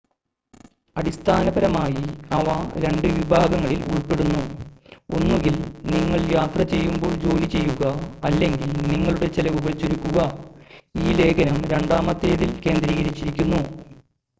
അടിസ്ഥാനപരമായി 0.95 1.99
അവ 2.31 2.47
രണ്ട് 2.75 3.05
വിഭാഗങ്ങളിൽ 3.09 3.81
ഉൾപ്പെടുന്നു 3.89 4.41
ഒന്നുകിൽ 5.09 5.55
നിങ്ങൾ 5.91 6.19
യാത്ര 6.31 6.63
ചെയ്യുമ്പോൾ 6.73 7.13
ജോലി 7.25 7.49
ചെയ്യുക 7.49 7.83
അല്ലെങ്കിൽ 8.23 8.71
നിങ്ങളുടെ 8.89 9.29
ചെലവുകൾ 9.29 9.73
ചുരുക്കുക 9.77 10.19
ഈ 11.01 11.13
ലേഖനം 11.13 11.59
രണ്ടാമത്തേതിൽ 11.71 12.51
കേന്ദ്രീകരിച്ചിരിക്കുന്നു 12.65 13.61